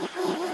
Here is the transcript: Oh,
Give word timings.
Oh, 0.00 0.53